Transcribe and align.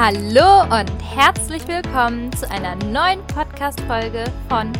Hallo 0.00 0.62
und 0.62 0.92
herzlich 1.02 1.66
willkommen 1.66 2.30
zu 2.30 2.48
einer 2.48 2.76
neuen 2.84 3.18
Podcast-Folge 3.34 4.26
von 4.48 4.72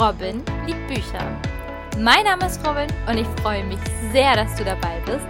Robin 0.00 0.42
liebt 0.66 0.88
Bücher. 0.88 1.24
Mein 2.00 2.24
Name 2.24 2.46
ist 2.46 2.58
Robin 2.66 2.88
und 3.08 3.18
ich 3.18 3.26
freue 3.40 3.62
mich 3.62 3.78
sehr, 4.10 4.34
dass 4.34 4.52
du 4.56 4.64
dabei 4.64 5.00
bist. 5.06 5.28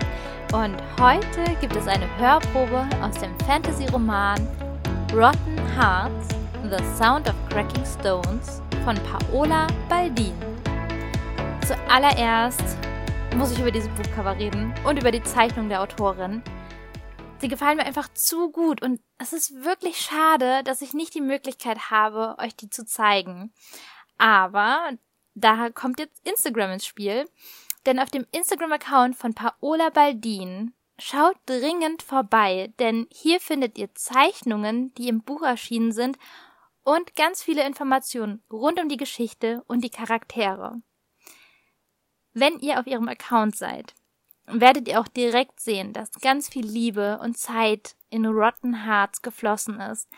Und 0.54 0.76
heute 0.98 1.44
gibt 1.60 1.76
es 1.76 1.86
eine 1.86 2.06
Hörprobe 2.16 2.88
aus 3.02 3.18
dem 3.18 3.38
Fantasy-Roman 3.40 4.40
Rotten 5.12 5.58
Hearts: 5.78 6.28
The 6.62 6.82
Sound 6.96 7.28
of 7.28 7.34
Cracking 7.50 7.84
Stones 7.84 8.62
von 8.82 8.96
Paola 8.96 9.66
Baldin. 9.90 10.32
Zuallererst 11.66 12.78
muss 13.36 13.52
ich 13.52 13.58
über 13.58 13.70
dieses 13.70 13.90
Buchcover 13.90 14.38
reden 14.38 14.72
und 14.84 14.98
über 14.98 15.10
die 15.10 15.22
Zeichnung 15.22 15.68
der 15.68 15.82
Autorin. 15.82 16.42
Sie 17.44 17.48
gefallen 17.48 17.76
mir 17.76 17.84
einfach 17.84 18.08
zu 18.14 18.50
gut 18.50 18.80
und 18.80 19.02
es 19.18 19.34
ist 19.34 19.64
wirklich 19.64 20.00
schade, 20.00 20.62
dass 20.64 20.80
ich 20.80 20.94
nicht 20.94 21.14
die 21.14 21.20
Möglichkeit 21.20 21.90
habe, 21.90 22.36
euch 22.38 22.56
die 22.56 22.70
zu 22.70 22.86
zeigen. 22.86 23.52
Aber 24.16 24.92
da 25.34 25.68
kommt 25.68 26.00
jetzt 26.00 26.26
Instagram 26.26 26.70
ins 26.70 26.86
Spiel, 26.86 27.28
denn 27.84 28.00
auf 28.00 28.08
dem 28.08 28.24
Instagram-Account 28.32 29.14
von 29.14 29.34
Paola 29.34 29.90
Baldin 29.90 30.72
schaut 30.98 31.36
dringend 31.44 32.02
vorbei, 32.02 32.72
denn 32.78 33.08
hier 33.10 33.40
findet 33.40 33.76
ihr 33.76 33.94
Zeichnungen, 33.94 34.94
die 34.94 35.08
im 35.08 35.20
Buch 35.20 35.42
erschienen 35.42 35.92
sind 35.92 36.16
und 36.82 37.14
ganz 37.14 37.42
viele 37.42 37.66
Informationen 37.66 38.42
rund 38.50 38.80
um 38.80 38.88
die 38.88 38.96
Geschichte 38.96 39.62
und 39.66 39.84
die 39.84 39.90
Charaktere. 39.90 40.80
Wenn 42.32 42.58
ihr 42.60 42.80
auf 42.80 42.86
ihrem 42.86 43.08
Account 43.08 43.54
seid, 43.54 43.92
werdet 44.46 44.88
ihr 44.88 45.00
auch 45.00 45.08
direkt 45.08 45.60
sehen, 45.60 45.92
dass 45.92 46.10
ganz 46.20 46.48
viel 46.48 46.66
Liebe 46.66 47.18
und 47.22 47.38
Zeit 47.38 47.96
in 48.10 48.26
Rotten 48.26 48.84
Hearts 48.84 49.22
geflossen 49.22 49.80
ist. 49.80 50.08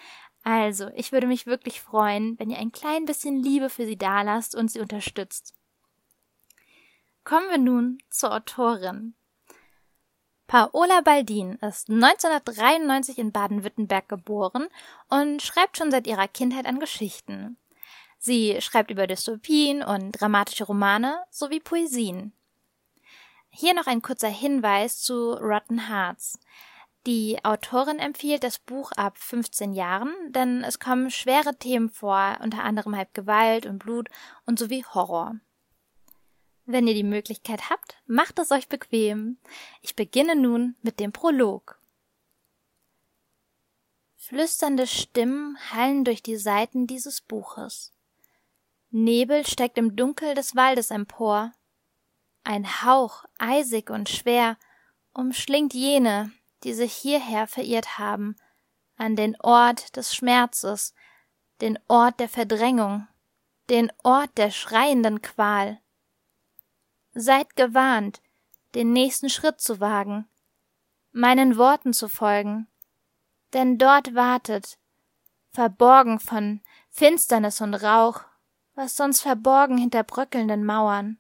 Also, 0.43 0.89
ich 0.95 1.13
würde 1.13 1.27
mich 1.27 1.47
wirklich 1.47 1.81
freuen, 1.81 2.39
wenn 2.39 2.51
ihr 2.51 2.59
ein 2.59 2.73
klein 2.73 3.05
bisschen 3.05 3.43
Liebe 3.43 3.69
für 3.69 3.87
sie 3.87 3.97
dalasst 3.99 4.55
und 4.55 4.71
sie 4.71 4.81
unterstützt. 4.81 5.55
Kommen 7.25 7.51
wir 7.51 7.59
nun 7.59 7.99
zur 8.09 8.33
Autorin. 8.33 9.15
Paola 10.47 11.01
Baldin 11.01 11.55
ist 11.55 11.91
1993 11.91 13.19
in 13.19 13.33
Baden-Württemberg 13.33 14.09
geboren 14.09 14.69
und 15.09 15.43
schreibt 15.43 15.77
schon 15.77 15.91
seit 15.91 16.07
ihrer 16.07 16.29
Kindheit 16.29 16.67
an 16.67 16.79
Geschichten. 16.79 17.59
Sie 18.19 18.61
schreibt 18.61 18.93
über 18.93 19.09
Dystopien 19.09 19.83
und 19.83 20.13
dramatische 20.13 20.65
Romane 20.65 21.19
sowie 21.31 21.59
Poesien. 21.59 22.33
Hier 23.59 23.73
noch 23.73 23.87
ein 23.87 24.03
kurzer 24.03 24.29
Hinweis 24.29 25.01
zu 25.01 25.33
Rotten 25.33 25.89
Hearts. 25.89 26.39
Die 27.07 27.43
Autorin 27.43 27.99
empfiehlt 27.99 28.45
das 28.45 28.59
Buch 28.59 28.93
ab 28.93 29.17
15 29.17 29.73
Jahren, 29.73 30.13
denn 30.29 30.63
es 30.63 30.79
kommen 30.79 31.11
schwere 31.11 31.57
Themen 31.57 31.89
vor, 31.89 32.37
unter 32.43 32.65
anderem 32.65 32.95
halb 32.95 33.15
Gewalt 33.15 33.65
und 33.65 33.79
Blut 33.79 34.11
und 34.45 34.59
sowie 34.59 34.85
Horror. 34.85 35.37
Wenn 36.67 36.87
ihr 36.87 36.93
die 36.93 37.03
Möglichkeit 37.03 37.71
habt, 37.71 37.97
macht 38.05 38.39
es 38.39 38.51
euch 38.51 38.69
bequem. 38.69 39.39
Ich 39.81 39.97
beginne 39.97 40.37
nun 40.37 40.77
mit 40.83 41.01
dem 41.01 41.13
Prolog. 41.13 41.81
Flüsternde 44.17 44.87
Stimmen 44.87 45.57
hallen 45.71 46.05
durch 46.05 46.23
die 46.23 46.37
Seiten 46.37 46.87
dieses 46.87 47.23
Buches. 47.23 47.95
Nebel 48.91 49.47
steigt 49.47 49.79
im 49.79 49.97
Dunkel 49.97 50.35
des 50.35 50.55
Waldes 50.57 50.91
empor, 50.91 51.55
ein 52.47 52.85
Hauch, 52.85 53.25
eisig 53.39 53.91
und 53.91 54.09
schwer, 54.09 54.57
umschlingt 55.13 55.75
jene, 55.75 56.31
die 56.63 56.75
sich 56.75 56.95
hierher 56.95 57.47
verirrt 57.49 57.99
haben, 57.99 58.37
an 58.97 59.17
den 59.17 59.39
Ort 59.41 59.97
des 59.97 60.15
Schmerzes, 60.15 60.95
den 61.61 61.79
Ort 61.89 62.21
der 62.21 62.29
Verdrängung, 62.29 63.09
den 63.69 63.93
Ort 64.05 64.31
der 64.39 64.53
schreienden 64.53 65.23
Qual. 65.23 65.81
Seid 67.15 67.57
gewarnt, 67.57 68.23
den 68.75 68.93
nächsten 68.93 69.29
Schritt 69.29 69.61
zu 69.61 69.81
wagen, 69.81 70.29
meinen 71.11 71.57
Worten 71.57 71.93
zu 71.93 72.09
folgen, 72.09 72.69
denn 73.55 73.77
dort 73.77 74.15
wartet, 74.15 74.79
verborgen 75.51 76.21
von 76.21 76.61
Finsternis 76.91 77.61
und 77.61 77.75
Rauch, 77.75 78.21
was 78.75 78.97
sonst 78.97 79.23
verborgen 79.23 79.79
hinter 79.79 80.05
bröckelnden 80.05 80.65
Mauern 80.65 81.19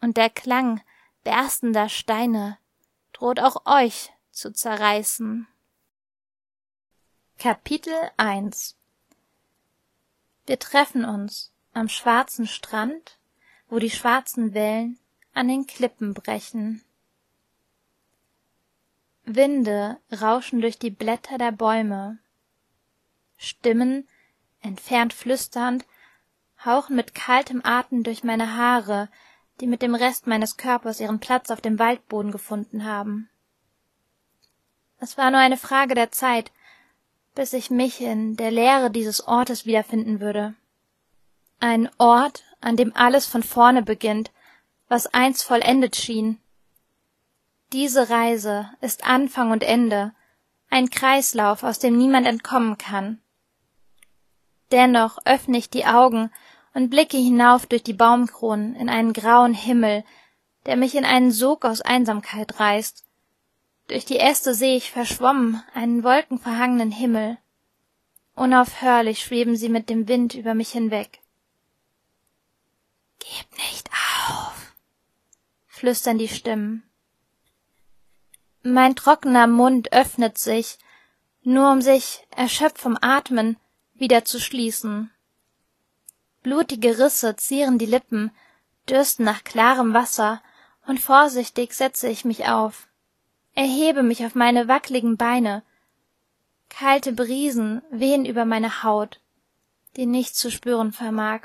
und 0.00 0.16
der 0.16 0.30
Klang 0.30 0.80
berstender 1.24 1.88
Steine 1.88 2.58
droht 3.12 3.40
auch 3.40 3.66
euch 3.66 4.12
zu 4.30 4.52
zerreißen. 4.52 5.46
Kapitel 7.38 7.94
1 8.16 8.76
Wir 10.46 10.58
treffen 10.58 11.04
uns 11.04 11.52
am 11.72 11.88
schwarzen 11.88 12.46
Strand, 12.46 13.18
wo 13.68 13.78
die 13.78 13.90
schwarzen 13.90 14.54
Wellen 14.54 14.98
an 15.34 15.48
den 15.48 15.66
Klippen 15.66 16.14
brechen. 16.14 16.82
Winde 19.24 19.98
rauschen 20.10 20.60
durch 20.60 20.78
die 20.78 20.90
Blätter 20.90 21.38
der 21.38 21.52
Bäume. 21.52 22.18
Stimmen, 23.36 24.08
entfernt 24.60 25.12
flüsternd, 25.12 25.84
hauchen 26.64 26.96
mit 26.96 27.14
kaltem 27.14 27.60
Atem 27.64 28.02
durch 28.02 28.24
meine 28.24 28.56
Haare, 28.56 29.08
die 29.60 29.66
mit 29.66 29.82
dem 29.82 29.94
Rest 29.94 30.26
meines 30.26 30.56
Körpers 30.56 31.00
ihren 31.00 31.18
Platz 31.18 31.50
auf 31.50 31.60
dem 31.60 31.78
Waldboden 31.78 32.30
gefunden 32.30 32.84
haben. 32.84 33.28
Es 34.98 35.16
war 35.16 35.30
nur 35.30 35.40
eine 35.40 35.56
Frage 35.56 35.94
der 35.94 36.10
Zeit, 36.10 36.50
bis 37.34 37.52
ich 37.52 37.70
mich 37.70 38.00
in 38.00 38.36
der 38.36 38.50
Leere 38.50 38.90
dieses 38.90 39.26
Ortes 39.26 39.64
wiederfinden 39.64 40.20
würde. 40.20 40.54
Ein 41.60 41.88
Ort, 41.98 42.44
an 42.60 42.76
dem 42.76 42.94
alles 42.94 43.26
von 43.26 43.42
vorne 43.42 43.82
beginnt, 43.82 44.32
was 44.88 45.06
einst 45.06 45.44
vollendet 45.44 45.96
schien. 45.96 46.40
Diese 47.72 48.10
Reise 48.10 48.70
ist 48.80 49.04
Anfang 49.04 49.50
und 49.50 49.62
Ende, 49.62 50.12
ein 50.70 50.90
Kreislauf, 50.90 51.62
aus 51.62 51.78
dem 51.78 51.96
niemand 51.96 52.26
entkommen 52.26 52.78
kann. 52.78 53.20
Dennoch 54.70 55.18
öffne 55.24 55.58
ich 55.58 55.70
die 55.70 55.86
Augen 55.86 56.30
und 56.74 56.90
blicke 56.90 57.16
hinauf 57.16 57.66
durch 57.66 57.82
die 57.82 57.92
Baumkronen 57.92 58.74
in 58.74 58.88
einen 58.88 59.12
grauen 59.12 59.54
Himmel, 59.54 60.04
der 60.66 60.76
mich 60.76 60.94
in 60.94 61.04
einen 61.04 61.30
Sog 61.30 61.64
aus 61.64 61.80
Einsamkeit 61.80 62.60
reißt. 62.60 63.04
Durch 63.88 64.04
die 64.04 64.18
Äste 64.18 64.54
sehe 64.54 64.76
ich 64.76 64.90
verschwommen 64.90 65.62
einen 65.74 66.04
wolkenverhangenen 66.04 66.90
Himmel. 66.90 67.38
Unaufhörlich 68.34 69.20
schweben 69.20 69.56
sie 69.56 69.68
mit 69.68 69.88
dem 69.88 70.08
Wind 70.08 70.34
über 70.34 70.54
mich 70.54 70.70
hinweg. 70.70 71.20
Gib 73.18 73.58
nicht 73.58 73.90
auf, 74.28 74.74
flüstern 75.66 76.18
die 76.18 76.28
Stimmen. 76.28 76.88
Mein 78.62 78.94
trockener 78.94 79.46
Mund 79.46 79.92
öffnet 79.92 80.36
sich, 80.36 80.78
nur 81.42 81.72
um 81.72 81.80
sich, 81.80 82.26
erschöpft 82.36 82.78
vom 82.78 82.98
Atmen, 83.00 83.56
wieder 83.94 84.24
zu 84.24 84.38
schließen. 84.38 85.10
Blutige 86.42 86.98
Risse 86.98 87.36
zieren 87.36 87.78
die 87.78 87.86
Lippen, 87.86 88.30
dürsten 88.88 89.24
nach 89.24 89.44
klarem 89.44 89.94
Wasser, 89.94 90.42
und 90.86 91.00
vorsichtig 91.00 91.74
setze 91.74 92.08
ich 92.08 92.24
mich 92.24 92.48
auf, 92.48 92.88
erhebe 93.54 94.02
mich 94.02 94.24
auf 94.24 94.34
meine 94.34 94.68
wackligen 94.68 95.16
Beine. 95.16 95.62
Kalte 96.70 97.12
Brisen 97.12 97.82
wehen 97.90 98.24
über 98.24 98.44
meine 98.44 98.82
Haut, 98.82 99.20
die 99.96 100.06
nichts 100.06 100.38
zu 100.38 100.50
spüren 100.50 100.92
vermag, 100.92 101.42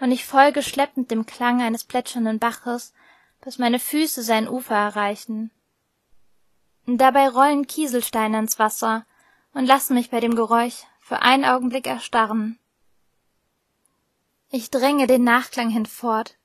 und 0.00 0.12
ich 0.12 0.24
folge 0.24 0.62
schleppend 0.62 1.10
dem 1.10 1.26
Klang 1.26 1.60
eines 1.60 1.84
plätschernden 1.84 2.38
Baches, 2.38 2.94
bis 3.42 3.58
meine 3.58 3.78
Füße 3.78 4.22
sein 4.22 4.48
Ufer 4.48 4.74
erreichen. 4.74 5.50
Dabei 6.86 7.28
rollen 7.28 7.66
Kieselsteine 7.66 8.38
ins 8.38 8.58
Wasser 8.58 9.06
und 9.52 9.66
lassen 9.66 9.94
mich 9.94 10.10
bei 10.10 10.20
dem 10.20 10.34
Geräusch 10.34 10.84
für 11.00 11.22
einen 11.22 11.44
Augenblick 11.44 11.86
erstarren. 11.86 12.58
Ich 14.56 14.70
dränge 14.70 15.08
den 15.08 15.24
Nachklang 15.24 15.68
hinfort, 15.68 16.36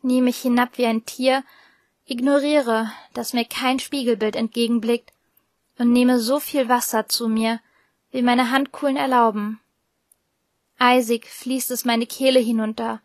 knie 0.00 0.20
mich 0.22 0.38
hinab 0.38 0.76
wie 0.76 0.86
ein 0.86 1.04
Tier, 1.04 1.44
ignoriere, 2.04 2.90
dass 3.12 3.32
mir 3.32 3.44
kein 3.44 3.78
Spiegelbild 3.78 4.34
entgegenblickt 4.34 5.12
und 5.78 5.92
nehme 5.92 6.18
so 6.18 6.40
viel 6.40 6.68
Wasser 6.68 7.06
zu 7.06 7.28
mir, 7.28 7.60
wie 8.10 8.22
meine 8.22 8.50
Handkuhlen 8.50 8.96
erlauben. 8.96 9.60
Eisig 10.78 11.28
fließt 11.28 11.70
es 11.70 11.84
meine 11.84 12.08
Kehle 12.08 12.40
hinunter 12.40 13.00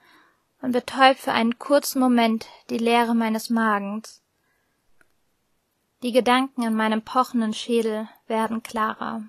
und 0.63 0.71
betäubt 0.71 1.19
für 1.19 1.31
einen 1.31 1.59
kurzen 1.59 1.99
Moment 1.99 2.47
die 2.71 2.79
Leere 2.79 3.13
meines 3.13 3.51
Magens. 3.51 4.23
Die 6.01 6.11
Gedanken 6.11 6.63
in 6.63 6.73
meinem 6.73 7.03
pochenden 7.03 7.53
Schädel 7.53 8.09
werden 8.25 8.63
klarer. 8.63 9.21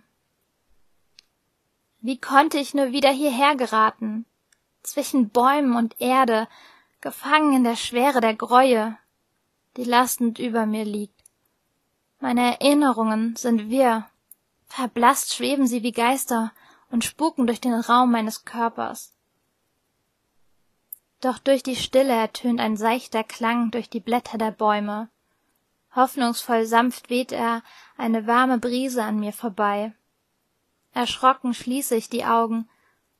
Wie 2.00 2.18
konnte 2.18 2.56
ich 2.56 2.72
nur 2.72 2.92
wieder 2.92 3.10
hierher 3.10 3.54
geraten? 3.54 4.24
Zwischen 4.82 5.30
Bäumen 5.30 5.76
und 5.76 6.00
Erde, 6.00 6.48
gefangen 7.00 7.54
in 7.54 7.64
der 7.64 7.76
Schwere 7.76 8.20
der 8.20 8.34
Gräue, 8.34 8.96
die 9.76 9.84
lastend 9.84 10.38
über 10.38 10.66
mir 10.66 10.84
liegt. 10.84 11.22
Meine 12.18 12.60
Erinnerungen 12.60 13.36
sind 13.36 13.70
wirr, 13.70 14.10
Verblasst 14.70 15.34
schweben 15.34 15.66
sie 15.66 15.82
wie 15.82 15.90
Geister 15.90 16.52
und 16.90 17.04
spuken 17.04 17.46
durch 17.46 17.60
den 17.60 17.74
Raum 17.74 18.12
meines 18.12 18.44
Körpers. 18.44 19.12
Doch 21.20 21.38
durch 21.38 21.64
die 21.64 21.74
Stille 21.74 22.14
ertönt 22.14 22.60
ein 22.60 22.76
seichter 22.76 23.24
Klang 23.24 23.72
durch 23.72 23.90
die 23.90 23.98
Blätter 23.98 24.38
der 24.38 24.52
Bäume. 24.52 25.08
Hoffnungsvoll 25.94 26.66
sanft 26.66 27.10
weht 27.10 27.32
er 27.32 27.62
eine 27.96 28.28
warme 28.28 28.58
Brise 28.58 29.02
an 29.02 29.18
mir 29.18 29.32
vorbei. 29.32 29.92
Erschrocken 30.92 31.52
schließe 31.52 31.96
ich 31.96 32.08
die 32.08 32.24
Augen, 32.24 32.68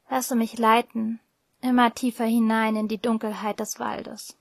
lasse 0.09 0.37
mich 0.37 0.57
leiten, 0.57 1.19
immer 1.61 1.95
tiefer 1.95 2.25
hinein 2.25 2.77
in 2.77 2.89
die 2.89 3.01
Dunkelheit 3.01 3.61
des 3.61 3.79
Waldes. 3.79 4.37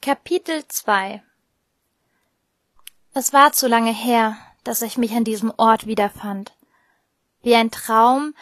Kapitel 0.00 0.66
2 0.68 1.22
Es 3.14 3.32
war 3.32 3.52
zu 3.52 3.68
lange 3.68 3.92
her, 3.92 4.36
dass 4.64 4.82
ich 4.82 4.98
mich 4.98 5.12
an 5.12 5.24
diesem 5.24 5.52
Ort 5.56 5.86
wiederfand. 5.86 6.52
Wie 7.42 7.54
ein 7.54 7.70
Traum, 7.70 8.34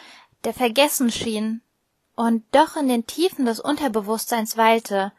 der 0.44 0.54
vergessen 0.54 1.10
schien 1.10 1.62
und 2.14 2.44
doch 2.52 2.76
in 2.76 2.88
den 2.88 3.06
Tiefen 3.06 3.44
des 3.44 3.60
Unterbewusstseins 3.60 4.56
weilte, 4.56 5.12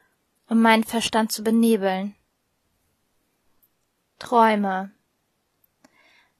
um 0.47 0.61
meinen 0.61 0.83
Verstand 0.83 1.31
zu 1.31 1.43
benebeln. 1.43 2.15
Träume. 4.19 4.91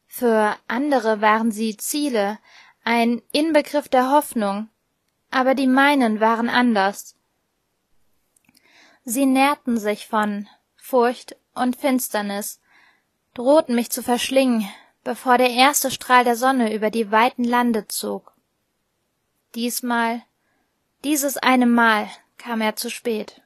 Für 0.05 0.55
andere 0.67 1.21
waren 1.21 1.51
sie 1.51 1.75
Ziele, 1.75 2.39
ein 2.83 3.21
Inbegriff 3.31 3.89
der 3.89 4.11
Hoffnung, 4.11 4.69
aber 5.33 5.55
die 5.55 5.67
meinen 5.67 6.19
waren 6.19 6.47
anders. 6.47 7.15
Sie 9.03 9.25
nährten 9.25 9.77
sich 9.77 10.07
von 10.07 10.47
Furcht 10.75 11.35
und 11.55 11.75
Finsternis, 11.75 12.61
drohten 13.33 13.73
mich 13.73 13.89
zu 13.89 14.03
verschlingen, 14.03 14.69
bevor 15.03 15.39
der 15.39 15.49
erste 15.49 15.89
Strahl 15.89 16.23
der 16.23 16.35
Sonne 16.35 16.73
über 16.73 16.91
die 16.91 17.11
weiten 17.11 17.43
Lande 17.43 17.87
zog. 17.87 18.31
Diesmal, 19.55 20.21
dieses 21.03 21.37
eine 21.37 21.65
Mal 21.65 22.09
kam 22.37 22.61
er 22.61 22.75
zu 22.75 22.91
spät. 22.91 23.41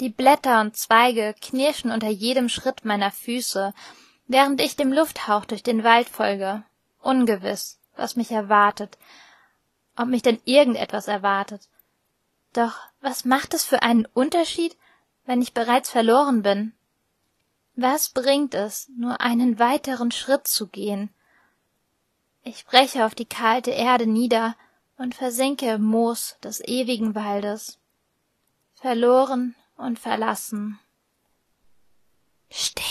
Die 0.00 0.10
Blätter 0.10 0.60
und 0.60 0.76
Zweige 0.76 1.34
knirschen 1.40 1.92
unter 1.92 2.08
jedem 2.08 2.48
Schritt 2.48 2.84
meiner 2.84 3.12
Füße, 3.12 3.72
während 4.26 4.60
ich 4.60 4.74
dem 4.74 4.92
Lufthauch 4.92 5.44
durch 5.44 5.62
den 5.62 5.84
Wald 5.84 6.08
folge, 6.08 6.64
ungewiss, 7.00 7.78
was 7.96 8.16
mich 8.16 8.32
erwartet, 8.32 8.98
ob 9.96 10.08
mich 10.08 10.22
denn 10.22 10.40
irgendetwas 10.44 11.08
erwartet. 11.08 11.68
Doch 12.52 12.78
was 13.00 13.24
macht 13.24 13.54
es 13.54 13.64
für 13.64 13.82
einen 13.82 14.06
Unterschied, 14.06 14.76
wenn 15.24 15.42
ich 15.42 15.54
bereits 15.54 15.90
verloren 15.90 16.42
bin? 16.42 16.74
Was 17.76 18.10
bringt 18.10 18.54
es, 18.54 18.90
nur 18.96 19.20
einen 19.20 19.58
weiteren 19.58 20.10
Schritt 20.10 20.48
zu 20.48 20.66
gehen? 20.66 21.14
Ich 22.42 22.64
breche 22.66 23.04
auf 23.04 23.14
die 23.14 23.26
kalte 23.26 23.70
Erde 23.70 24.06
nieder 24.06 24.56
und 24.96 25.14
versinke 25.14 25.70
im 25.70 25.82
Moos 25.82 26.36
des 26.42 26.60
ewigen 26.60 27.14
Waldes. 27.14 27.78
Verloren 28.74 29.54
und 29.76 29.98
verlassen. 29.98 30.78
Steh 32.50 32.82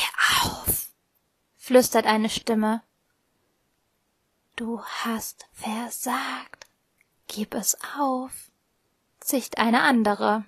auf, 0.44 0.92
flüstert 1.56 2.06
eine 2.06 2.30
Stimme. 2.30 2.81
Du 4.56 4.81
hast 4.84 5.48
versagt. 5.52 6.58
Gib 7.31 7.54
es 7.54 7.78
auf, 7.96 8.50
zicht 9.20 9.60
eine 9.60 9.84
andere. 9.84 10.46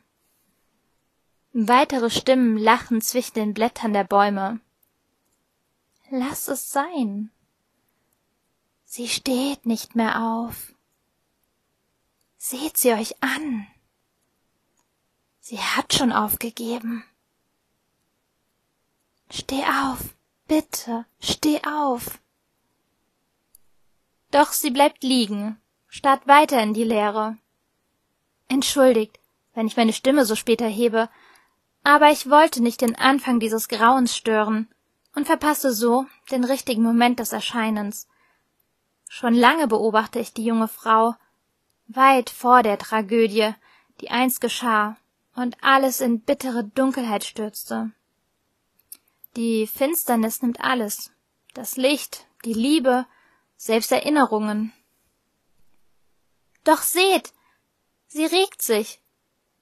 Weitere 1.54 2.10
Stimmen 2.10 2.58
lachen 2.58 3.02
zwischen 3.02 3.36
den 3.36 3.54
Blättern 3.54 3.94
der 3.94 4.04
Bäume. 4.04 4.60
Lass 6.10 6.48
es 6.48 6.72
sein. 6.72 7.30
Sie 8.84 9.08
steht 9.08 9.68
nicht 9.68 9.96
mehr 9.96 10.24
auf. 10.24 10.74
Seht 12.40 12.78
sie 12.78 12.94
euch 12.94 13.22
an. 13.22 13.68
Sie 15.40 15.60
hat 15.60 15.94
schon 15.94 16.12
aufgegeben. 16.12 17.04
Steh 19.30 19.64
auf, 19.66 20.16
bitte, 20.48 21.06
steh 21.20 21.62
auf. 21.64 22.20
Doch 24.32 24.52
sie 24.52 24.72
bleibt 24.72 25.04
liegen, 25.04 25.61
starrt 25.92 26.26
weiter 26.26 26.64
in 26.64 26.74
die 26.74 26.86
Leere. 26.86 27.38
Entschuldigt, 28.48 29.20
wenn 29.54 29.68
ich 29.68 29.76
meine 29.76 29.92
Stimme 29.92 30.26
so 30.26 30.36
spät 30.36 30.62
erhebe, 30.62 31.10
aber 31.84 32.12
ich 32.12 32.30
wollte 32.30 32.64
nicht 32.64 32.80
den 32.80 32.96
Anfang 32.96 33.42
dieses 33.42 33.68
Grauens 33.68 34.16
stören 34.16 34.70
und 35.16 35.26
verpasste 35.26 35.74
so 35.74 36.06
den 36.32 36.46
richtigen 36.46 36.82
Moment 36.82 37.20
des 37.20 37.34
Erscheinens. 37.34 38.08
Schon 39.10 39.34
lange 39.34 39.68
beobachte 39.68 40.20
ich 40.20 40.34
die 40.34 40.46
junge 40.46 40.70
Frau, 40.70 41.16
weit 41.88 42.30
vor 42.30 42.64
der 42.64 42.78
Tragödie, 42.78 43.54
die 44.00 44.10
einst 44.10 44.40
geschah 44.40 44.96
und 45.36 45.62
alles 45.62 46.00
in 46.00 46.22
bittere 46.22 46.64
Dunkelheit 46.64 47.26
stürzte. 47.26 47.92
Die 49.36 49.68
Finsternis 49.68 50.42
nimmt 50.42 50.62
alles, 50.62 51.12
das 51.54 51.76
Licht, 51.76 52.28
die 52.46 52.54
Liebe, 52.54 53.06
selbst 53.58 53.92
Erinnerungen. 53.92 54.72
Doch 56.64 56.82
seht, 56.82 57.34
sie 58.08 58.26
regt 58.26 58.62
sich, 58.62 59.02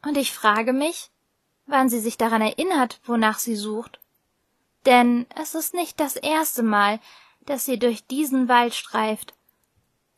und 0.04 0.18
ich 0.18 0.34
frage 0.34 0.74
mich, 0.74 1.12
wann 1.66 1.90
sie 1.90 2.00
sich 2.00 2.18
daran 2.18 2.42
erinnert, 2.42 3.00
wonach 3.06 3.40
sie 3.40 3.56
sucht. 3.56 4.00
Denn 4.86 5.28
es 5.36 5.56
ist 5.56 5.74
nicht 5.74 6.00
das 6.00 6.16
erste 6.16 6.64
Mal, 6.64 7.00
dass 7.42 7.66
sie 7.66 7.80
durch 7.80 8.06
diesen 8.06 8.48
Wald 8.48 8.74
streift. 8.74 9.34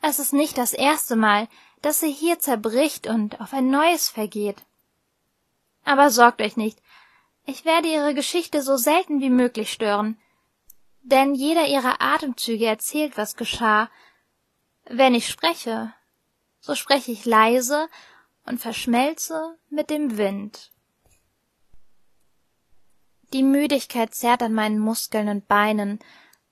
Es 0.01 0.19
ist 0.19 0.33
nicht 0.33 0.57
das 0.57 0.73
erste 0.73 1.15
Mal, 1.15 1.47
dass 1.81 1.99
sie 1.99 2.11
hier 2.11 2.39
zerbricht 2.39 3.07
und 3.07 3.39
auf 3.41 3.53
ein 3.53 3.69
neues 3.69 4.09
vergeht. 4.09 4.63
Aber 5.83 6.09
sorgt 6.09 6.41
euch 6.41 6.57
nicht, 6.57 6.79
ich 7.45 7.65
werde 7.65 7.87
ihre 7.87 8.13
Geschichte 8.13 8.61
so 8.61 8.77
selten 8.77 9.19
wie 9.19 9.29
möglich 9.29 9.71
stören, 9.71 10.19
denn 11.01 11.33
jeder 11.33 11.65
ihrer 11.67 12.01
Atemzüge 12.01 12.65
erzählt, 12.65 13.17
was 13.17 13.35
geschah. 13.35 13.89
Wenn 14.85 15.15
ich 15.15 15.27
spreche, 15.27 15.93
so 16.61 16.75
spreche 16.75 17.11
ich 17.11 17.25
leise 17.25 17.89
und 18.45 18.61
verschmelze 18.61 19.57
mit 19.69 19.89
dem 19.89 20.17
Wind. 20.17 20.71
Die 23.33 23.43
Müdigkeit 23.43 24.13
zerrt 24.13 24.43
an 24.43 24.53
meinen 24.53 24.79
Muskeln 24.79 25.27
und 25.27 25.47
Beinen, 25.47 25.99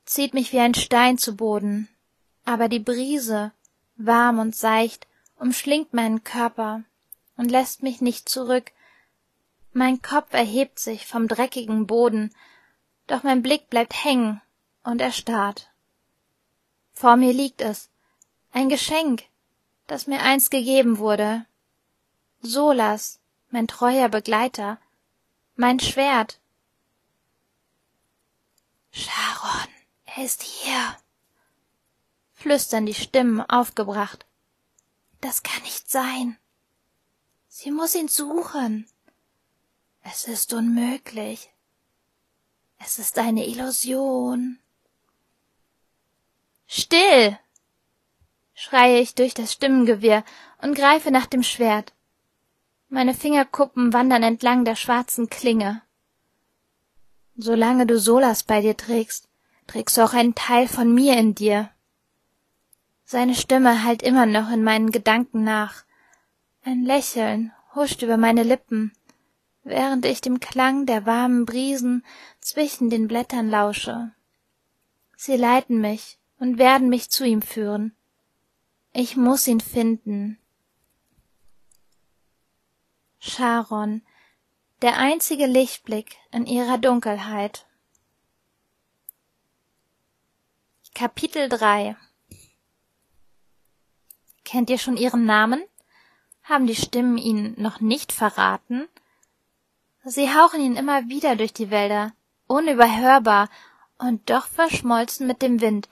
zieht 0.05 0.33
mich 0.33 0.51
wie 0.51 0.59
ein 0.59 0.73
Stein 0.73 1.17
zu 1.17 1.35
Boden, 1.35 1.87
aber 2.45 2.67
die 2.69 2.79
Brise, 2.79 3.51
warm 3.95 4.39
und 4.39 4.55
seicht, 4.55 5.07
umschlingt 5.37 5.93
meinen 5.93 6.23
Körper 6.23 6.83
und 7.37 7.51
lässt 7.51 7.83
mich 7.83 8.01
nicht 8.01 8.27
zurück, 8.27 8.71
mein 9.71 10.01
Kopf 10.01 10.33
erhebt 10.33 10.79
sich 10.79 11.05
vom 11.05 11.27
dreckigen 11.27 11.85
Boden, 11.85 12.33
doch 13.07 13.23
mein 13.23 13.43
Blick 13.43 13.69
bleibt 13.69 14.03
hängen 14.03 14.41
und 14.83 15.01
erstarrt. 15.01 15.69
Vor 16.91 17.17
mir 17.17 17.33
liegt 17.33 17.61
es, 17.61 17.89
ein 18.51 18.67
Geschenk, 18.69 19.23
das 19.89 20.07
mir 20.07 20.21
einst 20.21 20.51
gegeben 20.51 20.99
wurde. 20.99 21.45
Solas, 22.41 23.19
mein 23.49 23.67
treuer 23.67 24.07
Begleiter, 24.07 24.79
mein 25.55 25.79
Schwert. 25.79 26.39
Sharon, 28.91 29.67
er 30.05 30.23
ist 30.23 30.43
hier, 30.43 30.97
flüstern 32.33 32.85
die 32.85 32.93
Stimmen 32.93 33.41
aufgebracht. 33.41 34.25
Das 35.21 35.43
kann 35.43 35.61
nicht 35.63 35.89
sein. 35.89 36.37
Sie 37.47 37.71
muss 37.71 37.95
ihn 37.95 38.07
suchen. 38.07 38.87
Es 40.01 40.27
ist 40.27 40.53
unmöglich. 40.53 41.51
Es 42.77 42.99
ist 42.99 43.17
eine 43.17 43.45
Illusion. 43.47 44.59
Still! 46.67 47.37
Schreie 48.59 48.99
ich 48.99 49.15
durch 49.15 49.33
das 49.33 49.53
Stimmengewirr 49.53 50.23
und 50.61 50.75
greife 50.75 51.11
nach 51.11 51.25
dem 51.25 51.43
Schwert. 51.43 51.93
Meine 52.89 53.13
Fingerkuppen 53.13 53.93
wandern 53.93 54.23
entlang 54.23 54.65
der 54.65 54.75
schwarzen 54.75 55.29
Klinge. 55.29 55.81
Solange 57.35 57.85
du 57.85 57.99
Solas 57.99 58.43
bei 58.43 58.61
dir 58.61 58.75
trägst, 58.75 59.29
trägst 59.67 59.97
du 59.97 60.01
auch 60.03 60.13
einen 60.13 60.35
Teil 60.35 60.67
von 60.67 60.93
mir 60.93 61.17
in 61.17 61.35
dir. 61.35 61.69
Seine 63.05 63.35
Stimme 63.35 63.83
hallt 63.83 64.01
immer 64.01 64.25
noch 64.25 64.51
in 64.51 64.63
meinen 64.63 64.91
Gedanken 64.91 65.43
nach. 65.43 65.83
Ein 66.63 66.83
Lächeln 66.83 67.53
huscht 67.75 68.01
über 68.01 68.17
meine 68.17 68.43
Lippen 68.43 68.91
während 69.63 70.05
ich 70.05 70.21
dem 70.21 70.39
Klang 70.39 70.85
der 70.85 71.05
warmen 71.05 71.45
Brisen 71.45 72.03
zwischen 72.39 72.89
den 72.89 73.07
Blättern 73.07 73.49
lausche. 73.49 74.11
Sie 75.15 75.35
leiten 75.35 75.79
mich 75.79 76.17
und 76.39 76.57
werden 76.57 76.89
mich 76.89 77.09
zu 77.09 77.25
ihm 77.25 77.41
führen. 77.41 77.95
Ich 78.91 79.15
muss 79.15 79.47
ihn 79.47 79.59
finden. 79.59 80.39
Sharon, 83.19 84.01
der 84.81 84.97
einzige 84.97 85.45
Lichtblick 85.45 86.17
in 86.31 86.47
ihrer 86.47 86.77
Dunkelheit. 86.77 87.67
Kapitel 90.95 91.49
3 91.49 91.95
Kennt 94.43 94.71
ihr 94.71 94.79
schon 94.79 94.97
ihren 94.97 95.25
Namen? 95.25 95.63
Haben 96.41 96.65
die 96.65 96.75
Stimmen 96.75 97.19
ihn 97.19 97.53
noch 97.57 97.81
nicht 97.81 98.11
verraten? 98.11 98.87
Sie 100.03 100.33
hauchen 100.33 100.61
ihn 100.61 100.75
immer 100.75 101.07
wieder 101.09 101.35
durch 101.35 101.53
die 101.53 101.69
Wälder, 101.69 102.13
unüberhörbar 102.47 103.49
und 103.99 104.27
doch 104.31 104.47
verschmolzen 104.47 105.27
mit 105.27 105.43
dem 105.43 105.61
Wind. 105.61 105.87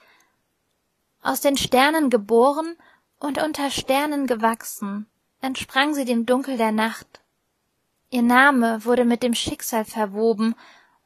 Aus 1.22 1.40
den 1.40 1.56
Sternen 1.56 2.10
geboren 2.10 2.76
und 3.18 3.42
unter 3.42 3.70
Sternen 3.70 4.26
gewachsen, 4.26 5.06
entsprang 5.40 5.94
sie 5.94 6.04
dem 6.04 6.26
Dunkel 6.26 6.56
der 6.56 6.72
Nacht. 6.72 7.20
Ihr 8.10 8.22
Name 8.22 8.84
wurde 8.84 9.04
mit 9.04 9.22
dem 9.22 9.34
Schicksal 9.34 9.84
verwoben, 9.84 10.54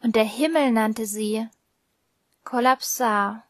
und 0.02 0.16
der 0.16 0.25
Himmel 0.25 0.73
nannte 0.73 1.07
sie 1.07 1.49
Kollapsar. 2.45 3.45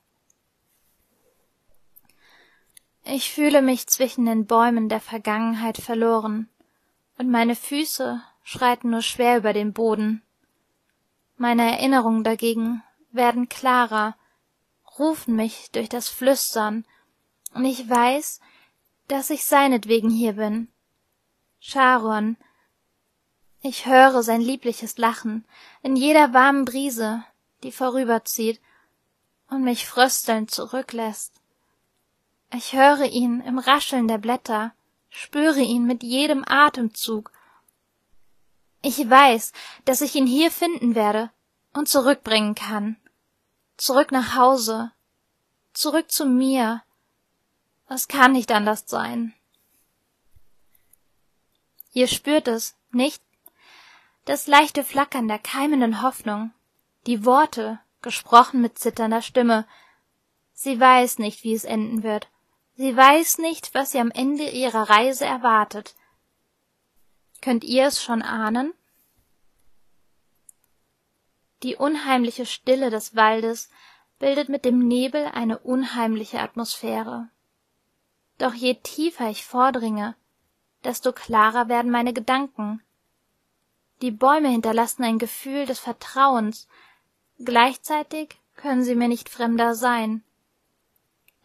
Ich 3.04 3.33
fühle 3.33 3.62
mich 3.62 3.87
zwischen 3.88 4.26
den 4.26 4.47
Bäumen 4.47 4.88
der 4.88 5.00
Vergangenheit 5.00 5.78
verloren, 5.78 6.49
und 7.19 7.31
meine 7.31 7.57
Füße 7.57 8.23
schreiten 8.42 8.90
nur 8.90 9.02
schwer 9.02 9.38
über 9.38 9.52
den 9.52 9.73
Boden. 9.73 10.23
Meine 11.37 11.73
Erinnerungen 11.73 12.23
dagegen 12.23 12.83
werden 13.11 13.49
klarer, 13.49 14.16
rufen 14.99 15.37
mich 15.37 15.71
durch 15.73 15.88
das 15.88 16.09
Flüstern, 16.09 16.85
und 17.54 17.64
ich 17.64 17.88
weiß, 17.88 18.40
dass 19.12 19.28
ich 19.28 19.45
seinetwegen 19.45 20.09
hier 20.09 20.33
bin. 20.33 20.69
Sharon, 21.61 22.38
ich 23.61 23.85
höre 23.85 24.23
sein 24.23 24.40
liebliches 24.40 24.97
Lachen 24.97 25.45
in 25.83 25.97
jeder 25.97 26.33
warmen 26.33 26.64
Brise, 26.64 27.23
die 27.62 27.73
vorüberzieht 27.73 28.59
und 29.50 29.64
mich 29.64 29.87
fröstelnd 29.87 30.50
zurücklässt. 30.50 31.35
Ich 32.54 32.73
höre 32.73 33.04
ihn 33.04 33.42
im 33.42 33.59
Rascheln 33.59 34.09
der 34.09 34.16
Blätter, 34.16 34.73
spüre 35.11 35.61
ihn 35.61 35.85
mit 35.85 36.02
jedem 36.02 36.42
Atemzug. 36.49 37.33
Ich 38.81 38.99
weiß, 39.11 39.52
dass 39.85 40.00
ich 40.00 40.14
ihn 40.14 40.26
hier 40.26 40.50
finden 40.50 40.95
werde 40.95 41.31
und 41.75 41.87
zurückbringen 41.87 42.54
kann. 42.54 42.97
Zurück 43.76 44.11
nach 44.11 44.37
Hause. 44.37 44.90
Zurück 45.75 46.11
zu 46.11 46.25
mir. 46.25 46.83
Es 47.94 48.08
kann 48.08 48.32
nicht 48.32 48.50
anders 48.50 48.84
sein. 48.87 49.34
Ihr 51.92 52.06
spürt 52.06 52.49
es, 52.49 52.75
nicht? 52.90 53.22
Das 54.25 54.46
leichte 54.46 54.82
Flackern 54.82 55.28
der 55.28 55.38
keimenden 55.38 56.00
Hoffnung, 56.00 56.52
die 57.06 57.26
Worte, 57.26 57.80
gesprochen 58.00 58.62
mit 58.62 58.78
zitternder 58.78 59.20
Stimme. 59.20 59.66
Sie 60.54 60.80
weiß 60.80 61.18
nicht, 61.18 61.44
wie 61.44 61.52
es 61.52 61.64
enden 61.64 62.02
wird. 62.02 62.28
Sie 62.76 62.96
weiß 62.96 63.38
nicht, 63.38 63.75
was 63.75 63.92
sie 63.92 63.99
am 63.99 64.11
Ende 64.11 64.49
ihrer 64.49 64.88
Reise 64.88 65.26
erwartet. 65.26 65.94
Könnt 67.42 67.62
ihr 67.62 67.88
es 67.88 68.02
schon 68.02 68.22
ahnen? 68.22 68.72
Die 71.62 71.76
unheimliche 71.76 72.46
Stille 72.46 72.88
des 72.88 73.14
Waldes 73.16 73.68
bildet 74.18 74.49
mit 74.49 74.64
dem 74.64 74.78
Nebel 74.88 75.26
eine 75.26 75.58
unheimliche 75.58 76.40
Atmosphäre. 76.40 77.28
Doch 78.42 78.54
je 78.54 78.75
tiefer 78.75 79.30
ich 79.30 79.44
vordringe, 79.44 80.16
desto 80.82 81.12
klarer 81.12 81.68
werden 81.68 81.92
meine 81.92 82.12
Gedanken. 82.12 82.82
Die 84.00 84.11
Bäume 84.11 84.49
hinterlassen 84.49 85.04
ein 85.04 85.20
Gefühl 85.20 85.64
des 85.64 85.78
Vertrauens, 85.78 86.66
gleichzeitig 87.38 88.40
können 88.56 88.82
sie 88.82 88.96
mir 88.96 89.06
nicht 89.06 89.28
fremder 89.28 89.76
sein. 89.76 90.25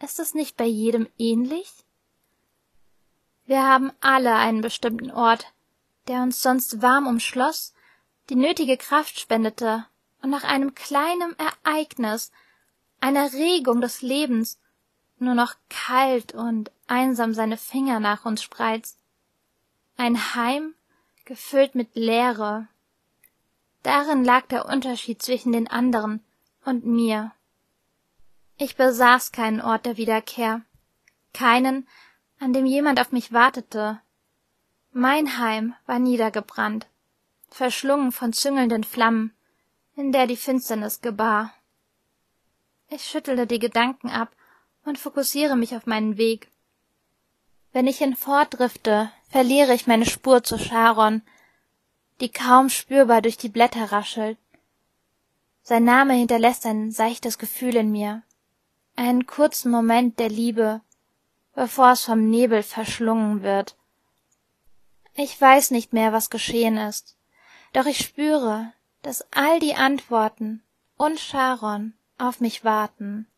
Ist 0.02 0.18
es 0.18 0.34
nicht 0.34 0.56
bei 0.56 0.64
jedem 0.64 1.06
ähnlich? 1.18 1.72
Wir 3.46 3.62
haben 3.62 3.92
alle 4.00 4.34
einen 4.34 4.60
bestimmten 4.60 5.12
Ort, 5.12 5.52
der 6.08 6.22
uns 6.22 6.42
sonst 6.42 6.82
warm 6.82 7.06
umschloss, 7.06 7.74
die 8.28 8.34
nötige 8.34 8.76
Kraft 8.76 9.20
spendete 9.20 9.86
und 10.20 10.30
nach 10.30 10.42
einem 10.42 10.74
kleinen 10.74 11.36
Ereignis, 11.38 12.32
einer 12.98 13.32
Regung 13.34 13.80
des 13.80 14.02
Lebens, 14.02 14.58
nur 15.20 15.34
noch 15.34 15.54
kalt 15.68 16.32
und 16.32 16.70
einsam 16.86 17.34
seine 17.34 17.56
Finger 17.56 18.00
nach 18.00 18.24
uns 18.24 18.42
spreizt. 18.42 18.98
Ein 19.96 20.34
Heim, 20.34 20.74
gefüllt 21.24 21.74
mit 21.74 21.94
Leere. 21.94 22.68
Darin 23.82 24.24
lag 24.24 24.46
der 24.46 24.66
Unterschied 24.66 25.22
zwischen 25.22 25.52
den 25.52 25.68
anderen 25.68 26.24
und 26.64 26.84
mir. 26.84 27.32
Ich 28.56 28.76
besaß 28.76 29.32
keinen 29.32 29.60
Ort 29.60 29.86
der 29.86 29.96
Wiederkehr, 29.96 30.62
keinen, 31.32 31.86
an 32.40 32.52
dem 32.52 32.66
jemand 32.66 33.00
auf 33.00 33.12
mich 33.12 33.32
wartete. 33.32 34.00
Mein 34.92 35.38
Heim 35.38 35.74
war 35.86 35.98
niedergebrannt, 35.98 36.86
verschlungen 37.50 38.10
von 38.10 38.32
züngelnden 38.32 38.84
Flammen, 38.84 39.34
in 39.94 40.12
der 40.12 40.26
die 40.26 40.36
Finsternis 40.36 41.00
gebar. 41.00 41.52
Ich 42.88 43.04
schüttelte 43.04 43.46
die 43.46 43.58
Gedanken 43.58 44.10
ab 44.10 44.34
und 44.88 44.98
fokussiere 44.98 45.56
mich 45.56 45.76
auf 45.76 45.86
meinen 45.86 46.16
Weg. 46.16 46.50
Wenn 47.72 47.86
ich 47.86 47.98
hinfortdrifte, 47.98 49.10
verliere 49.28 49.74
ich 49.74 49.86
meine 49.86 50.06
Spur 50.06 50.42
zu 50.42 50.58
Sharon, 50.58 51.22
die 52.20 52.30
kaum 52.30 52.68
spürbar 52.70 53.22
durch 53.22 53.36
die 53.36 53.48
Blätter 53.48 53.92
raschelt. 53.92 54.38
Sein 55.62 55.84
Name 55.84 56.14
hinterlässt 56.14 56.66
ein 56.66 56.90
seichtes 56.90 57.38
Gefühl 57.38 57.76
in 57.76 57.92
mir 57.92 58.22
einen 58.98 59.26
kurzen 59.26 59.70
Moment 59.70 60.18
der 60.18 60.28
Liebe, 60.28 60.80
bevor 61.54 61.92
es 61.92 62.04
vom 62.04 62.28
Nebel 62.28 62.64
verschlungen 62.64 63.42
wird. 63.42 63.76
Ich 65.14 65.40
weiß 65.40 65.70
nicht 65.70 65.92
mehr, 65.92 66.12
was 66.12 66.30
geschehen 66.30 66.76
ist, 66.76 67.16
doch 67.72 67.86
ich 67.86 67.98
spüre, 67.98 68.72
dass 69.02 69.24
all 69.30 69.60
die 69.60 69.76
Antworten 69.76 70.64
und 70.96 71.20
Sharon 71.20 71.94
auf 72.18 72.40
mich 72.40 72.64
warten. 72.64 73.28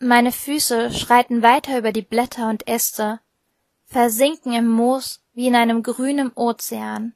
Meine 0.00 0.30
Füße 0.30 0.92
schreiten 0.92 1.42
weiter 1.42 1.76
über 1.76 1.90
die 1.90 2.02
Blätter 2.02 2.48
und 2.48 2.68
Äste, 2.68 3.20
versinken 3.84 4.52
im 4.52 4.68
Moos 4.68 5.24
wie 5.34 5.48
in 5.48 5.56
einem 5.56 5.82
grünen 5.82 6.32
Ozean. 6.34 7.14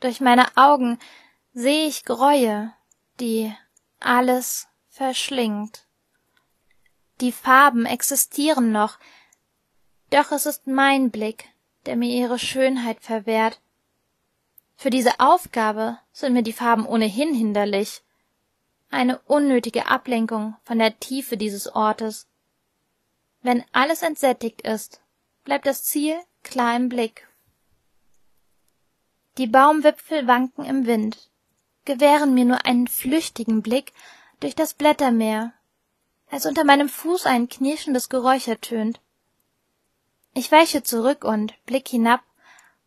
Durch 0.00 0.20
meine 0.20 0.56
Augen 0.56 0.98
sehe 1.52 1.86
ich 1.86 2.04
Gräue, 2.04 2.72
die 3.20 3.54
alles 4.00 4.68
verschlingt. 4.88 5.86
Die 7.20 7.32
Farben 7.32 7.84
existieren 7.84 8.72
noch, 8.72 8.98
doch 10.10 10.32
es 10.32 10.46
ist 10.46 10.66
mein 10.66 11.10
Blick, 11.10 11.46
der 11.84 11.96
mir 11.96 12.08
ihre 12.08 12.38
Schönheit 12.38 13.00
verwehrt. 13.00 13.60
Für 14.76 14.90
diese 14.90 15.20
Aufgabe 15.20 15.98
sind 16.12 16.32
mir 16.32 16.42
die 16.42 16.52
Farben 16.52 16.86
ohnehin 16.86 17.34
hinderlich. 17.34 18.02
Eine 18.96 19.18
unnötige 19.26 19.88
Ablenkung 19.88 20.56
von 20.64 20.78
der 20.78 20.98
Tiefe 20.98 21.36
dieses 21.36 21.68
Ortes. 21.68 22.28
Wenn 23.42 23.62
alles 23.72 24.00
entsättigt 24.00 24.62
ist, 24.62 25.02
bleibt 25.44 25.66
das 25.66 25.84
Ziel 25.84 26.18
klar 26.42 26.74
im 26.74 26.88
Blick. 26.88 27.28
Die 29.36 29.48
Baumwipfel 29.48 30.26
wanken 30.26 30.64
im 30.64 30.86
Wind, 30.86 31.30
gewähren 31.84 32.32
mir 32.32 32.46
nur 32.46 32.64
einen 32.64 32.88
flüchtigen 32.88 33.60
Blick 33.60 33.92
durch 34.40 34.54
das 34.54 34.72
Blättermeer, 34.72 35.52
als 36.30 36.46
unter 36.46 36.64
meinem 36.64 36.88
Fuß 36.88 37.26
ein 37.26 37.50
knirschendes 37.50 38.08
Geräusch 38.08 38.48
ertönt. 38.48 39.02
Ich 40.32 40.50
weiche 40.50 40.82
zurück 40.82 41.22
und 41.22 41.52
blick 41.66 41.86
hinab, 41.86 42.22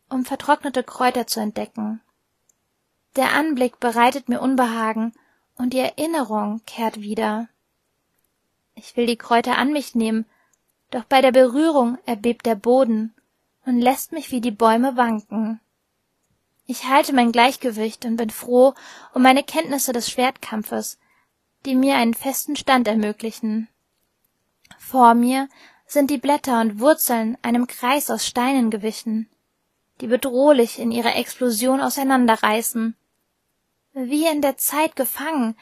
um 0.08 0.24
vertrocknete 0.24 0.82
Kräuter 0.82 1.28
zu 1.28 1.38
entdecken. 1.38 2.00
Der 3.14 3.32
Anblick 3.32 3.78
bereitet 3.78 4.28
mir 4.28 4.40
Unbehagen 4.40 5.12
und 5.60 5.74
die 5.74 5.78
Erinnerung 5.78 6.62
kehrt 6.66 7.00
wieder. 7.00 7.48
Ich 8.74 8.96
will 8.96 9.06
die 9.06 9.18
Kräuter 9.18 9.58
an 9.58 9.72
mich 9.72 9.94
nehmen, 9.94 10.24
doch 10.90 11.04
bei 11.04 11.20
der 11.20 11.32
Berührung 11.32 11.98
erbebt 12.06 12.46
der 12.46 12.54
Boden 12.54 13.14
und 13.66 13.80
lässt 13.80 14.12
mich 14.12 14.30
wie 14.30 14.40
die 14.40 14.50
Bäume 14.50 14.96
wanken. 14.96 15.60
Ich 16.66 16.84
halte 16.84 17.12
mein 17.12 17.30
Gleichgewicht 17.30 18.04
und 18.06 18.16
bin 18.16 18.30
froh 18.30 18.74
um 19.12 19.22
meine 19.22 19.42
Kenntnisse 19.42 19.92
des 19.92 20.10
Schwertkampfes, 20.10 20.98
die 21.66 21.74
mir 21.74 21.96
einen 21.96 22.14
festen 22.14 22.56
Stand 22.56 22.88
ermöglichen. 22.88 23.68
Vor 24.78 25.14
mir 25.14 25.48
sind 25.84 26.10
die 26.10 26.18
Blätter 26.18 26.60
und 26.60 26.80
Wurzeln 26.80 27.36
einem 27.42 27.66
Kreis 27.66 28.10
aus 28.10 28.26
Steinen 28.26 28.70
gewichen, 28.70 29.28
die 30.00 30.06
bedrohlich 30.06 30.78
in 30.78 30.90
ihrer 30.90 31.16
Explosion 31.16 31.80
auseinanderreißen. 31.80 32.96
Wie 33.92 34.26
in 34.26 34.40
der 34.40 34.56
Zeit 34.56 34.96
gefangen, 34.96 35.56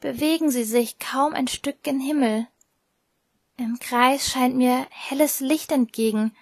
bewegen 0.00 0.50
sie 0.50 0.64
sich 0.64 0.98
kaum 0.98 1.34
ein 1.34 1.48
Stück 1.48 1.82
gen 1.82 2.00
Himmel. 2.00 2.46
Im 3.56 3.78
Kreis 3.78 4.28
scheint 4.28 4.56
mir 4.56 4.86
helles 4.90 5.40
Licht 5.40 5.72
entgegen, 5.72 6.36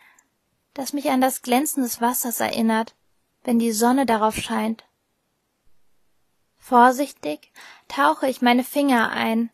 das 0.75 0.93
mich 0.93 1.11
an 1.11 1.21
das 1.21 1.43
Glänzen 1.43 1.83
des 1.83 2.01
Wassers 2.01 2.41
erinnert, 2.41 2.95
wenn 3.45 3.59
die 3.59 3.73
Sonne 3.73 4.07
darauf 4.07 4.37
scheint. 4.37 4.85
Vorsichtig 6.57 7.53
tauche 7.89 8.29
ich 8.29 8.43
meine 8.43 8.65
Finger 8.65 9.11
ein 9.11 9.51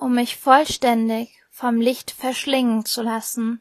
um 0.00 0.14
mich 0.14 0.36
vollständig 0.36 1.30
vom 1.50 1.80
Licht 1.80 2.10
verschlingen 2.10 2.84
zu 2.84 3.02
lassen. 3.02 3.60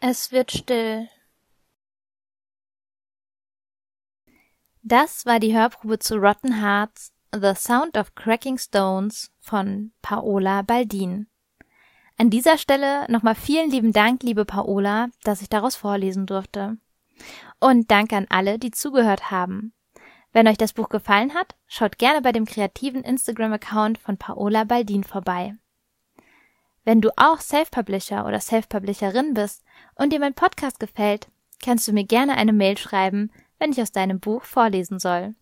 Es 0.00 0.32
wird 0.32 0.52
still. 0.52 1.08
Das 4.86 5.24
war 5.24 5.40
die 5.40 5.56
Hörprobe 5.56 5.98
zu 5.98 6.16
Rotten 6.16 6.60
Hearts 6.60 7.14
The 7.34 7.54
Sound 7.54 7.96
of 7.96 8.14
Cracking 8.14 8.58
Stones 8.58 9.32
von 9.40 9.92
Paola 10.02 10.60
Baldin. 10.60 11.26
An 12.18 12.28
dieser 12.28 12.58
Stelle 12.58 13.10
nochmal 13.10 13.34
vielen 13.34 13.70
lieben 13.70 13.94
Dank, 13.94 14.22
liebe 14.22 14.44
Paola, 14.44 15.08
dass 15.22 15.40
ich 15.40 15.48
daraus 15.48 15.74
vorlesen 15.74 16.26
durfte. 16.26 16.76
Und 17.60 17.90
danke 17.90 18.14
an 18.14 18.26
alle, 18.28 18.58
die 18.58 18.72
zugehört 18.72 19.30
haben. 19.30 19.72
Wenn 20.34 20.48
euch 20.48 20.58
das 20.58 20.74
Buch 20.74 20.90
gefallen 20.90 21.32
hat, 21.32 21.54
schaut 21.66 21.96
gerne 21.96 22.20
bei 22.20 22.32
dem 22.32 22.44
kreativen 22.44 23.04
Instagram-Account 23.04 23.96
von 23.96 24.18
Paola 24.18 24.64
Baldin 24.64 25.02
vorbei. 25.02 25.54
Wenn 26.84 27.00
du 27.00 27.08
auch 27.16 27.40
Self-Publisher 27.40 28.26
oder 28.26 28.38
Self-Publisherin 28.38 29.32
bist 29.32 29.64
und 29.94 30.12
dir 30.12 30.20
mein 30.20 30.34
Podcast 30.34 30.78
gefällt, 30.78 31.28
kannst 31.64 31.88
du 31.88 31.94
mir 31.94 32.04
gerne 32.04 32.36
eine 32.36 32.52
Mail 32.52 32.76
schreiben, 32.76 33.30
wenn 33.58 33.72
ich 33.72 33.80
aus 33.80 33.92
deinem 33.92 34.20
Buch 34.20 34.42
vorlesen 34.44 34.98
soll. 34.98 35.34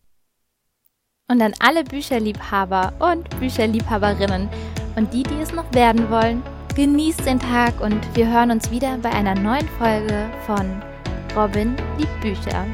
Und 1.29 1.41
an 1.41 1.55
alle 1.61 1.85
Bücherliebhaber 1.85 2.93
und 2.99 3.29
Bücherliebhaberinnen 3.39 4.49
und 4.97 5.13
die, 5.15 5.23
die 5.23 5.41
es 5.41 5.53
noch 5.53 5.73
werden 5.73 6.11
wollen, 6.11 6.43
genießt 6.75 7.27
den 7.27 7.39
Tag 7.39 7.81
und 7.81 8.01
wir 8.17 8.31
hören 8.31 8.51
uns 8.51 8.71
wieder 8.71 8.99
bei 8.99 9.11
einer 9.11 9.35
neuen 9.35 9.69
Folge 9.79 10.31
von 10.47 10.83
Robin 11.37 11.77
liebt 11.99 12.21
Bücher. 12.21 12.67